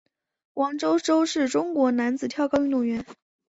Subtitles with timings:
[0.55, 3.05] 王舟舟是中国男子跳高运动员。